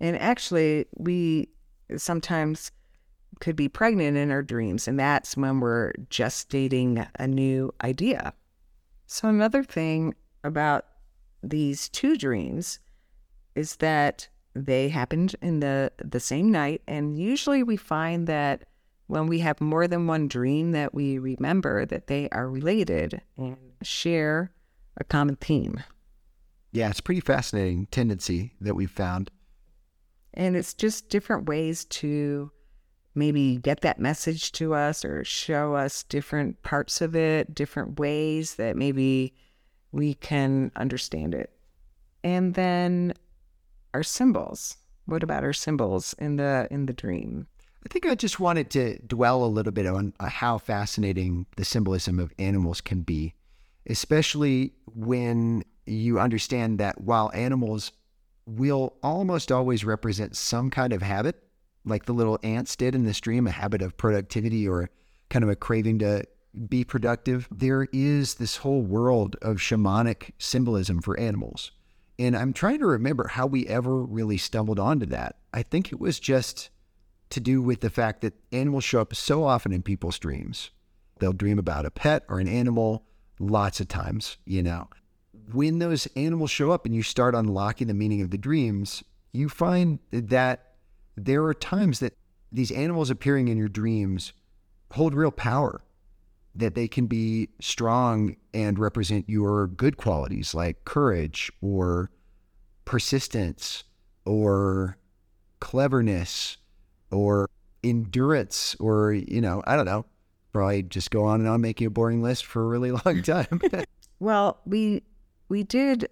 And 0.00 0.16
actually, 0.16 0.86
we 0.96 1.48
sometimes 1.96 2.70
could 3.40 3.56
be 3.56 3.68
pregnant 3.68 4.16
in 4.16 4.30
our 4.30 4.42
dreams, 4.42 4.86
and 4.86 4.98
that's 4.98 5.36
when 5.36 5.60
we're 5.60 5.92
gestating 6.10 7.06
a 7.18 7.26
new 7.26 7.74
idea. 7.82 8.32
So, 9.06 9.28
another 9.28 9.64
thing 9.64 10.14
about 10.44 10.86
these 11.42 11.88
two 11.88 12.16
dreams 12.16 12.78
is 13.54 13.76
that 13.76 14.28
they 14.66 14.88
happened 14.88 15.36
in 15.42 15.60
the, 15.60 15.92
the 16.02 16.20
same 16.20 16.50
night, 16.50 16.82
and 16.86 17.18
usually 17.18 17.62
we 17.62 17.76
find 17.76 18.26
that 18.26 18.64
when 19.06 19.26
we 19.26 19.38
have 19.40 19.60
more 19.60 19.88
than 19.88 20.06
one 20.06 20.28
dream 20.28 20.72
that 20.72 20.92
we 20.92 21.18
remember 21.18 21.86
that 21.86 22.06
they 22.06 22.28
are 22.30 22.48
related 22.48 23.22
and 23.36 23.56
share 23.82 24.52
a 24.98 25.04
common 25.04 25.36
theme. 25.36 25.82
Yeah, 26.72 26.90
it's 26.90 27.00
pretty 27.00 27.22
fascinating 27.22 27.86
tendency 27.86 28.54
that 28.60 28.74
we've 28.74 28.90
found. 28.90 29.30
And 30.34 30.56
it's 30.56 30.74
just 30.74 31.08
different 31.08 31.48
ways 31.48 31.86
to 31.86 32.52
maybe 33.14 33.56
get 33.56 33.80
that 33.80 33.98
message 33.98 34.52
to 34.52 34.74
us 34.74 35.04
or 35.04 35.24
show 35.24 35.74
us 35.74 36.02
different 36.04 36.62
parts 36.62 37.00
of 37.00 37.16
it, 37.16 37.54
different 37.54 37.98
ways 37.98 38.56
that 38.56 38.76
maybe 38.76 39.34
we 39.90 40.14
can 40.14 40.70
understand 40.76 41.34
it. 41.34 41.50
And 42.22 42.54
then 42.54 43.14
our 43.94 44.02
symbols. 44.02 44.76
What 45.06 45.22
about 45.22 45.44
our 45.44 45.52
symbols 45.52 46.14
in 46.18 46.36
the 46.36 46.68
in 46.70 46.86
the 46.86 46.92
dream? 46.92 47.46
I 47.84 47.88
think 47.88 48.06
I 48.06 48.14
just 48.14 48.40
wanted 48.40 48.70
to 48.70 48.98
dwell 49.06 49.44
a 49.44 49.46
little 49.46 49.72
bit 49.72 49.86
on 49.86 50.12
uh, 50.20 50.28
how 50.28 50.58
fascinating 50.58 51.46
the 51.56 51.64
symbolism 51.64 52.18
of 52.18 52.32
animals 52.38 52.80
can 52.80 53.02
be, 53.02 53.34
especially 53.86 54.74
when 54.94 55.62
you 55.86 56.18
understand 56.18 56.78
that 56.80 57.00
while 57.00 57.30
animals 57.32 57.92
will 58.46 58.94
almost 59.02 59.52
always 59.52 59.84
represent 59.84 60.36
some 60.36 60.70
kind 60.70 60.92
of 60.92 61.02
habit, 61.02 61.42
like 61.84 62.04
the 62.04 62.12
little 62.12 62.38
ants 62.42 62.76
did 62.76 62.94
in 62.94 63.04
this 63.04 63.20
dream, 63.20 63.46
a 63.46 63.50
habit 63.50 63.80
of 63.80 63.96
productivity 63.96 64.68
or 64.68 64.90
kind 65.30 65.42
of 65.42 65.48
a 65.48 65.56
craving 65.56 65.98
to 66.00 66.24
be 66.68 66.84
productive, 66.84 67.48
there 67.50 67.86
is 67.92 68.34
this 68.34 68.56
whole 68.56 68.82
world 68.82 69.36
of 69.42 69.56
shamanic 69.56 70.30
symbolism 70.38 71.00
for 71.00 71.18
animals. 71.18 71.70
And 72.18 72.36
I'm 72.36 72.52
trying 72.52 72.80
to 72.80 72.86
remember 72.86 73.28
how 73.28 73.46
we 73.46 73.66
ever 73.66 74.02
really 74.02 74.38
stumbled 74.38 74.80
onto 74.80 75.06
that. 75.06 75.36
I 75.52 75.62
think 75.62 75.92
it 75.92 76.00
was 76.00 76.18
just 76.18 76.70
to 77.30 77.40
do 77.40 77.62
with 77.62 77.80
the 77.80 77.90
fact 77.90 78.22
that 78.22 78.34
animals 78.50 78.84
show 78.84 79.00
up 79.00 79.14
so 79.14 79.44
often 79.44 79.72
in 79.72 79.82
people's 79.82 80.18
dreams. 80.18 80.70
They'll 81.18 81.32
dream 81.32 81.58
about 81.58 81.86
a 81.86 81.90
pet 81.90 82.24
or 82.28 82.40
an 82.40 82.48
animal 82.48 83.04
lots 83.38 83.80
of 83.80 83.88
times, 83.88 84.38
you 84.44 84.62
know. 84.62 84.88
When 85.52 85.78
those 85.78 86.08
animals 86.16 86.50
show 86.50 86.72
up 86.72 86.86
and 86.86 86.94
you 86.94 87.02
start 87.02 87.34
unlocking 87.34 87.86
the 87.86 87.94
meaning 87.94 88.20
of 88.22 88.30
the 88.30 88.38
dreams, 88.38 89.04
you 89.32 89.48
find 89.48 89.98
that 90.10 90.74
there 91.16 91.44
are 91.44 91.54
times 91.54 92.00
that 92.00 92.14
these 92.50 92.70
animals 92.70 93.10
appearing 93.10 93.48
in 93.48 93.58
your 93.58 93.68
dreams 93.68 94.32
hold 94.92 95.14
real 95.14 95.30
power, 95.30 95.80
that 96.54 96.74
they 96.74 96.88
can 96.88 97.06
be 97.06 97.48
strong 97.60 98.36
and 98.52 98.78
represent 98.78 99.28
your 99.28 99.66
good 99.66 99.96
qualities 99.96 100.54
like 100.54 100.84
courage 100.84 101.52
or 101.60 102.10
persistence 102.84 103.84
or 104.24 104.98
cleverness 105.60 106.56
or 107.10 107.48
endurance 107.84 108.76
or, 108.80 109.12
you 109.12 109.40
know, 109.40 109.62
I 109.66 109.76
don't 109.76 109.86
know, 109.86 110.04
probably 110.52 110.82
just 110.82 111.10
go 111.10 111.24
on 111.24 111.40
and 111.40 111.48
on 111.48 111.60
making 111.60 111.86
a 111.86 111.90
boring 111.90 112.22
list 112.22 112.44
for 112.44 112.62
a 112.62 112.66
really 112.66 112.90
long 113.04 113.22
time. 113.22 113.60
well, 114.18 114.60
we 114.66 115.02
we 115.48 115.62
did 115.62 116.08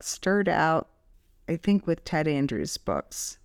start 0.00 0.48
out, 0.48 0.88
I 1.48 1.56
think, 1.56 1.86
with 1.86 2.04
Ted 2.04 2.28
Andrews' 2.28 2.76
books. 2.76 3.38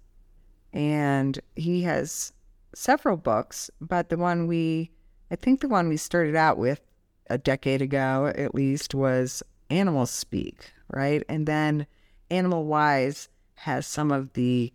And 0.74 1.40
he 1.56 1.84
has 1.84 2.34
several 2.74 3.18
books, 3.18 3.72
but 3.80 4.10
the 4.10 4.18
one 4.18 4.48
we 4.48 4.92
I 5.32 5.36
think 5.36 5.62
the 5.62 5.68
one 5.68 5.90
we 5.90 5.98
started 5.98 6.36
out 6.36 6.58
with 6.58 6.82
a 7.30 7.38
decade 7.38 7.82
ago 7.82 8.32
at 8.36 8.54
least 8.54 8.94
was 8.94 9.42
Animal 9.70 10.06
Speak, 10.06 10.72
right? 10.90 11.24
And 11.28 11.48
then 11.48 11.88
Animal 12.30 12.66
Wise 12.66 13.30
has 13.56 13.88
some 13.88 14.12
of 14.12 14.34
the 14.34 14.72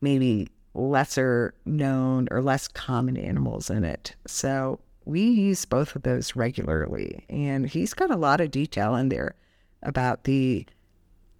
maybe 0.00 0.48
lesser 0.74 1.54
known 1.64 2.28
or 2.30 2.42
less 2.42 2.68
common 2.68 3.16
animals 3.16 3.70
in 3.70 3.84
it. 3.84 4.14
So 4.26 4.80
we 5.04 5.22
use 5.22 5.64
both 5.64 5.94
of 5.96 6.02
those 6.02 6.36
regularly. 6.36 7.24
And 7.30 7.68
he's 7.68 7.94
got 7.94 8.10
a 8.10 8.16
lot 8.16 8.40
of 8.40 8.50
detail 8.50 8.94
in 8.96 9.08
there 9.08 9.34
about 9.82 10.24
the 10.24 10.66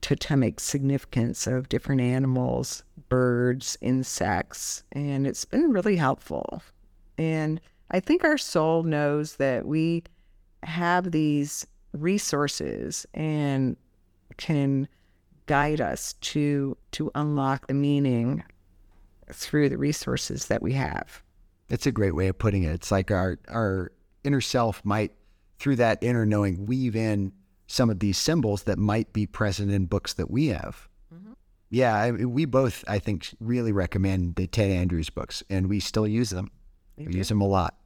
totemic 0.01 0.61
significance 0.61 1.47
of 1.47 1.69
different 1.69 2.01
animals, 2.01 2.85
birds, 3.09 3.77
insects, 3.81 4.85
and 4.93 5.27
it's 5.27 5.45
been 5.45 5.73
really 5.73 5.97
helpful. 5.97 6.63
And 7.19 7.61
I 7.91 8.01
think 8.01 8.25
our 8.25 8.39
soul 8.39 8.83
knows 8.83 9.37
that 9.37 9.67
we 9.67 10.03
have 10.63 11.13
these 11.13 11.67
resources 11.93 13.07
and 13.15 13.77
can 14.37 14.89
guide 15.47 15.81
us 15.81 16.15
to 16.15 16.77
to 16.93 17.11
unlock 17.15 17.69
the 17.69 17.75
meaning 17.75 18.43
through 19.33 19.69
the 19.69 19.79
resources 19.79 20.47
that 20.47 20.63
we 20.63 20.73
have. 20.73 21.23
That's 21.69 21.87
a 21.87 21.93
great 21.93 22.15
way 22.15 22.29
of 22.29 22.39
putting 22.39 22.65
it. 22.65 22.73
It's 22.73 22.91
like 22.91 23.11
our 23.11 23.39
our 23.49 23.93
inner 24.25 24.41
self 24.41 24.85
might, 24.85 25.13
through 25.59 25.77
that 25.77 26.03
inner 26.03 26.27
knowing, 26.27 26.67
weave 26.67 26.97
in 26.97 27.33
some 27.67 27.91
of 27.91 28.01
these 28.01 28.19
symbols 28.19 28.65
that 28.65 28.79
might 28.79 29.13
be 29.13 29.27
present 29.27 29.73
in 29.73 29.87
books 29.87 30.15
that 30.15 30.31
we 30.31 30.49
have. 30.49 30.89
Mm-hmm. 31.13 31.33
Yeah, 31.71 31.97
I, 31.97 32.11
we 32.13 32.45
both, 32.45 32.85
I 32.87 32.99
think, 32.99 33.29
really 33.41 33.73
recommend 33.73 34.37
the 34.37 34.47
Ted 34.47 34.71
Andrews 34.71 35.11
books, 35.11 35.43
and 35.51 35.69
we 35.69 35.81
still 35.81 36.07
use 36.07 36.31
them. 36.31 36.51
We, 36.97 37.09
we 37.09 37.15
use 37.15 37.29
them 37.29 37.41
a 37.41 37.47
lot. 37.47 37.77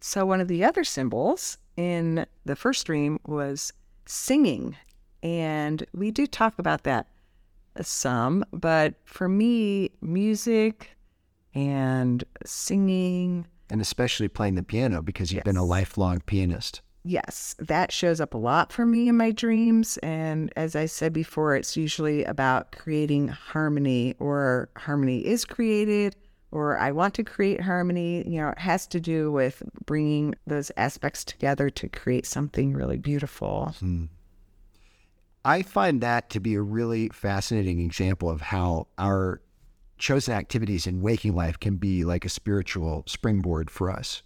So 0.00 0.26
one 0.26 0.40
of 0.40 0.48
the 0.48 0.64
other 0.64 0.84
symbols 0.84 1.58
in 1.76 2.26
the 2.44 2.56
first 2.56 2.86
dream 2.86 3.18
was 3.26 3.72
singing, 4.06 4.76
and 5.22 5.84
we 5.94 6.10
do 6.10 6.26
talk 6.26 6.58
about 6.58 6.84
that 6.84 7.08
some, 7.84 8.44
but 8.52 8.94
for 9.04 9.28
me, 9.28 9.90
music 10.00 10.96
and 11.54 12.24
singing. 12.44 13.46
And 13.68 13.80
especially 13.80 14.28
playing 14.28 14.54
the 14.54 14.62
piano 14.62 15.02
because 15.02 15.32
you've 15.32 15.38
yes. 15.38 15.44
been 15.44 15.56
a 15.56 15.64
lifelong 15.64 16.20
pianist. 16.20 16.80
Yes, 17.04 17.54
that 17.58 17.92
shows 17.92 18.20
up 18.20 18.34
a 18.34 18.38
lot 18.38 18.72
for 18.72 18.84
me 18.84 19.08
in 19.08 19.16
my 19.16 19.30
dreams. 19.30 19.96
And 19.98 20.52
as 20.56 20.74
I 20.74 20.86
said 20.86 21.12
before, 21.12 21.54
it's 21.54 21.76
usually 21.76 22.24
about 22.24 22.72
creating 22.72 23.28
harmony, 23.28 24.14
or 24.18 24.70
harmony 24.76 25.24
is 25.24 25.44
created, 25.44 26.16
or 26.56 26.78
I 26.78 26.90
want 26.90 27.12
to 27.14 27.22
create 27.22 27.60
harmony. 27.60 28.26
You 28.26 28.40
know, 28.40 28.48
it 28.48 28.58
has 28.58 28.86
to 28.88 28.98
do 28.98 29.30
with 29.30 29.62
bringing 29.84 30.34
those 30.46 30.72
aspects 30.78 31.22
together 31.22 31.68
to 31.68 31.88
create 31.88 32.24
something 32.24 32.72
really 32.72 32.96
beautiful. 32.96 33.74
Hmm. 33.78 34.06
I 35.44 35.60
find 35.60 36.00
that 36.00 36.30
to 36.30 36.40
be 36.40 36.54
a 36.54 36.62
really 36.62 37.10
fascinating 37.10 37.80
example 37.80 38.30
of 38.30 38.40
how 38.40 38.88
our 38.96 39.42
chosen 39.98 40.32
activities 40.32 40.86
in 40.86 41.02
waking 41.02 41.34
life 41.34 41.60
can 41.60 41.76
be 41.76 42.04
like 42.04 42.24
a 42.24 42.30
spiritual 42.30 43.04
springboard 43.06 43.70
for 43.70 43.90
us 43.90 44.22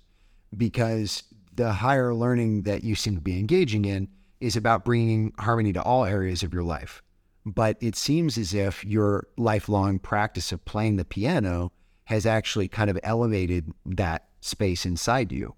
because 0.57 1.25
the 1.55 1.73
higher 1.73 2.15
learning 2.15 2.63
that 2.63 2.85
you 2.85 2.95
seem 2.95 3.17
to 3.17 3.21
be 3.21 3.39
engaging 3.39 3.85
in 3.85 4.09
is 4.41 4.57
about 4.57 4.85
bringing 4.85 5.33
harmony 5.39 5.73
to 5.73 5.83
all 5.83 6.05
areas 6.05 6.45
of 6.45 6.55
your 6.55 6.63
life. 6.63 7.03
But 7.45 7.77
it 7.81 7.97
seems 7.97 8.39
as 8.39 8.55
if 8.55 8.85
your 8.85 9.27
lifelong 9.37 9.99
practice 9.99 10.53
of 10.53 10.65
playing 10.65 10.97
the 10.97 11.05
piano 11.05 11.73
has 12.11 12.27
actually 12.27 12.67
kind 12.67 12.91
of 12.91 12.99
elevated 13.05 13.73
that 13.87 14.27
space 14.41 14.85
inside 14.85 15.31
you 15.31 15.55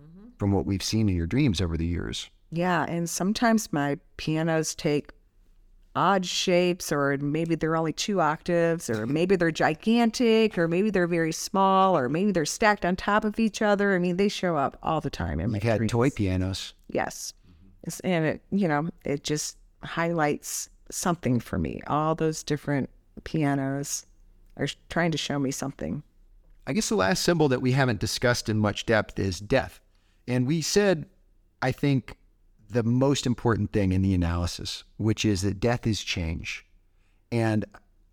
mm-hmm. 0.00 0.28
from 0.38 0.52
what 0.52 0.64
we've 0.64 0.82
seen 0.82 1.08
in 1.08 1.16
your 1.16 1.26
dreams 1.26 1.60
over 1.60 1.76
the 1.76 1.84
years. 1.84 2.30
Yeah, 2.52 2.86
and 2.88 3.10
sometimes 3.10 3.72
my 3.72 3.98
pianos 4.16 4.76
take 4.76 5.10
odd 5.96 6.24
shapes, 6.24 6.92
or 6.92 7.16
maybe 7.18 7.56
they're 7.56 7.74
only 7.74 7.92
two 7.92 8.20
octaves, 8.20 8.88
or 8.88 9.04
maybe 9.04 9.34
they're 9.34 9.50
gigantic, 9.50 10.56
or 10.56 10.68
maybe 10.68 10.90
they're 10.90 11.08
very 11.08 11.32
small, 11.32 11.98
or 11.98 12.08
maybe 12.08 12.30
they're 12.30 12.44
stacked 12.44 12.84
on 12.84 12.94
top 12.94 13.24
of 13.24 13.40
each 13.40 13.60
other. 13.60 13.96
I 13.96 13.98
mean, 13.98 14.16
they 14.16 14.28
show 14.28 14.56
up 14.56 14.78
all 14.84 15.00
the 15.00 15.10
time 15.10 15.40
in 15.40 15.50
my 15.50 15.56
You've 15.56 15.64
had 15.64 15.78
dreams. 15.78 15.90
toy 15.90 16.10
pianos. 16.10 16.72
Yes, 16.88 17.32
and 18.04 18.24
it 18.24 18.42
you 18.52 18.68
know 18.68 18.90
it 19.04 19.24
just 19.24 19.56
highlights 19.82 20.70
something 20.88 21.40
for 21.40 21.58
me. 21.58 21.80
All 21.88 22.14
those 22.14 22.44
different 22.44 22.90
pianos 23.24 24.06
are 24.56 24.68
trying 24.88 25.10
to 25.12 25.18
show 25.18 25.38
me 25.38 25.50
something. 25.50 26.02
I 26.66 26.72
guess 26.72 26.88
the 26.88 26.96
last 26.96 27.22
symbol 27.22 27.48
that 27.48 27.62
we 27.62 27.72
haven't 27.72 28.00
discussed 28.00 28.48
in 28.48 28.58
much 28.58 28.86
depth 28.86 29.18
is 29.18 29.38
death. 29.38 29.80
And 30.26 30.46
we 30.46 30.60
said, 30.60 31.06
I 31.62 31.72
think, 31.72 32.16
the 32.68 32.82
most 32.82 33.26
important 33.26 33.72
thing 33.72 33.92
in 33.92 34.02
the 34.02 34.14
analysis, 34.14 34.82
which 34.96 35.24
is 35.24 35.42
that 35.42 35.60
death 35.60 35.86
is 35.86 36.02
change. 36.02 36.66
And 37.30 37.64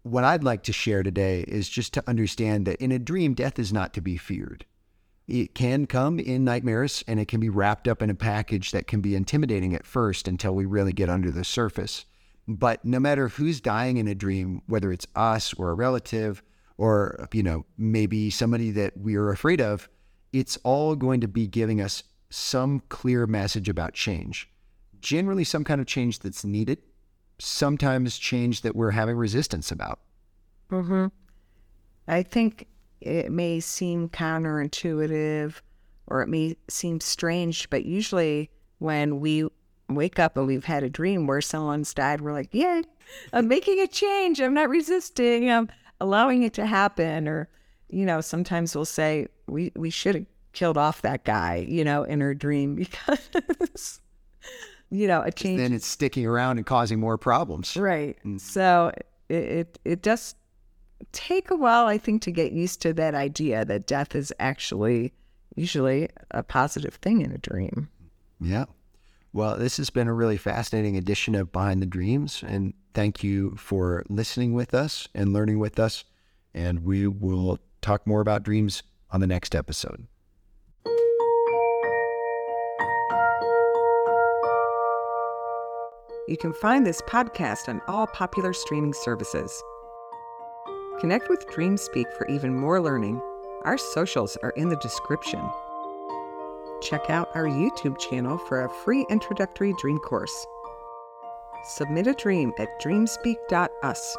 what 0.04 0.24
I'd 0.24 0.44
like 0.44 0.64
to 0.64 0.74
share 0.74 1.02
today 1.02 1.42
is 1.48 1.70
just 1.70 1.94
to 1.94 2.04
understand 2.08 2.68
that 2.68 2.82
in 2.82 2.92
a 2.92 3.00
dream, 3.00 3.34
death 3.34 3.58
is 3.58 3.74
not 3.74 3.94
to 3.94 4.02
be 4.02 4.18
feared. 4.18 4.66
It 5.28 5.56
can 5.56 5.88
come 5.88 6.20
in 6.20 6.44
nightmares 6.44 7.04
and 7.08 7.20
it 7.20 7.30
can 7.30 7.40
be 7.40 7.50
wrapped 7.50 7.88
up 7.88 8.02
in 8.02 8.10
a 8.10 8.16
package 8.16 8.72
that 8.72 8.88
can 8.88 9.00
be 9.00 9.16
intimidating 9.16 9.74
at 9.74 9.86
first 9.86 10.28
until 10.28 10.54
we 10.54 10.66
really 10.66 10.92
get 10.92 11.10
under 11.10 11.32
the 11.32 11.46
surface. 11.46 12.06
But 12.48 12.84
no 12.84 13.00
matter 13.00 13.30
who's 13.30 13.62
dying 13.62 13.98
in 13.98 14.08
a 14.08 14.16
dream, 14.16 14.62
whether 14.68 14.92
it's 14.92 15.08
us 15.16 15.54
or 15.54 15.70
a 15.70 15.74
relative 15.74 16.44
or, 16.78 17.28
you 17.32 17.44
know, 17.44 17.66
maybe 17.78 18.30
somebody 18.30 18.72
that 18.72 18.98
we 18.98 19.16
are 19.16 19.30
afraid 19.30 19.62
of, 19.62 19.88
it's 20.34 20.58
all 20.64 20.96
going 20.96 21.22
to 21.22 21.28
be 21.28 21.48
giving 21.48 21.80
us 21.80 22.04
some 22.30 22.82
clear 22.90 23.28
message 23.28 23.70
about 23.70 23.94
change. 23.94 24.50
Generally, 25.00 25.44
some 25.46 25.64
kind 25.64 25.80
of 25.80 25.88
change 25.88 26.20
that's 26.20 26.44
needed, 26.44 26.80
sometimes 27.40 28.18
change 28.18 28.62
that 28.62 28.76
we're 28.76 28.92
having 28.92 29.16
resistance 29.16 29.72
about. 29.72 30.00
Mm-hmm. 30.72 31.08
I 32.08 32.24
think 32.24 32.68
it 33.00 33.32
may 33.32 33.60
seem 33.60 34.10
counterintuitive 34.10 35.62
or 36.08 36.22
it 36.22 36.28
may 36.28 36.58
seem 36.70 37.00
strange, 37.00 37.70
but 37.70 37.86
usually 37.86 38.50
when 38.80 39.20
we 39.20 39.48
wake 39.90 40.20
up 40.20 40.38
and 40.38 40.48
we've 40.48 40.66
had 40.66 40.84
a 40.84 40.90
dream 40.90 41.28
where 41.28 41.42
someone's 41.42 41.94
died, 41.94 42.22
we're 42.22 42.34
like, 42.34 42.50
yeah, 42.52 42.82
I'm 43.32 43.48
making 43.48 43.80
a 43.80 43.88
change. 43.88 44.40
I'm 44.40 44.54
not 44.54 44.70
resisting. 44.70 45.50
I'm 45.50 45.70
allowing 46.00 46.44
it 46.44 46.54
to 46.54 46.66
happen. 46.66 47.28
Or, 47.28 47.50
you 47.90 48.06
know, 48.06 48.22
sometimes 48.22 48.76
we'll 48.76 48.86
say, 48.86 49.28
we, 49.48 49.72
we 49.76 49.90
should 49.90 50.16
have 50.16 50.26
killed 50.54 50.78
off 50.78 51.02
that 51.02 51.26
guy, 51.26 51.66
you 51.68 51.84
know, 51.84 52.04
in 52.04 52.22
our 52.22 52.34
dream 52.34 52.76
because, 52.76 54.00
you 54.90 55.08
know, 55.08 55.22
a 55.22 55.32
change. 55.32 55.60
Then 55.60 55.74
it's 55.74 55.88
sticking 55.88 56.26
around 56.26 56.58
and 56.58 56.66
causing 56.66 57.00
more 57.00 57.18
problems. 57.18 57.76
Right. 57.76 58.18
Mm. 58.26 58.40
So 58.40 58.92
it, 59.30 59.36
it 59.36 59.80
it 59.84 60.02
does 60.02 60.36
take 61.12 61.52
a 61.52 61.56
while, 61.56 61.88
I 61.88 61.98
think, 61.98 62.22
to 62.24 62.32
get 62.32 62.52
used 62.52 62.82
to 62.84 62.94
that 62.94 63.16
idea 63.16 63.66
that 63.66 63.88
death 63.88 64.16
is 64.16 64.32
actually 64.40 65.14
usually 65.56 66.10
a 66.32 66.44
positive 66.44 66.96
thing 66.96 67.22
in 67.22 67.32
a 67.32 67.38
dream. 67.38 67.90
Yeah. 68.40 68.66
Well, 69.36 69.58
this 69.58 69.78
has 69.78 69.90
been 69.90 70.08
a 70.08 70.14
really 70.14 70.38
fascinating 70.38 70.96
edition 70.96 71.34
of 71.34 71.52
Behind 71.52 71.82
the 71.82 71.88
Dreams. 71.88 72.44
And 72.46 72.76
thank 72.94 73.24
you 73.24 73.56
for 73.56 74.04
listening 74.08 74.54
with 74.54 74.76
us 74.76 75.10
and 75.16 75.34
learning 75.34 75.58
with 75.58 75.80
us. 75.80 76.04
And 76.54 76.86
we 76.86 77.08
will 77.08 77.58
talk 77.82 78.06
more 78.06 78.22
about 78.22 78.44
dreams 78.44 78.84
on 79.10 79.22
the 79.22 79.28
next 79.28 79.56
episode. 79.56 80.06
You 86.28 86.38
can 86.40 86.54
find 86.54 86.86
this 86.86 87.02
podcast 87.02 87.68
on 87.68 87.82
all 87.88 88.06
popular 88.08 88.54
streaming 88.54 88.94
services. 88.94 89.52
Connect 91.00 91.28
with 91.28 91.48
DreamSpeak 91.48 92.14
for 92.14 92.28
even 92.28 92.56
more 92.56 92.80
learning. 92.80 93.20
Our 93.64 93.80
socials 93.80 94.38
are 94.44 94.52
in 94.52 94.70
the 94.70 94.78
description. 94.78 95.42
Check 96.84 97.10
out 97.10 97.30
our 97.34 97.46
YouTube 97.46 97.98
channel 97.98 98.38
for 98.38 98.66
a 98.66 98.70
free 98.70 99.06
introductory 99.10 99.74
dream 99.80 100.00
course. 100.00 100.46
Submit 101.64 102.08
a 102.08 102.14
dream 102.14 102.54
at 102.60 102.82
dreamspeak.us. 102.82 104.18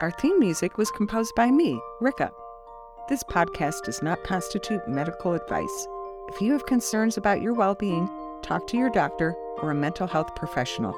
Our 0.00 0.10
theme 0.10 0.38
music 0.40 0.78
was 0.78 0.90
composed 0.90 1.34
by 1.34 1.50
me, 1.50 1.78
Rica. 2.00 2.32
This 3.08 3.22
podcast 3.22 3.84
does 3.84 4.02
not 4.02 4.24
constitute 4.24 4.88
medical 4.88 5.34
advice. 5.34 5.86
If 6.28 6.40
you 6.40 6.52
have 6.52 6.66
concerns 6.66 7.18
about 7.18 7.42
your 7.42 7.52
well 7.52 7.74
being, 7.74 8.08
talk 8.42 8.66
to 8.68 8.78
your 8.78 8.90
doctor 8.90 9.34
or 9.62 9.70
a 9.70 9.74
mental 9.74 10.06
health 10.06 10.34
professional. 10.34 10.94